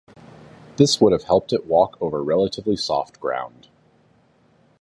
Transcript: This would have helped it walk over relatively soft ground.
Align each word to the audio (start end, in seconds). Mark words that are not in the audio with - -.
This 0.77 0.99
would 0.99 1.11
have 1.13 1.25
helped 1.25 1.53
it 1.53 1.67
walk 1.67 1.95
over 2.01 2.23
relatively 2.23 2.75
soft 2.75 3.19
ground. 3.19 3.67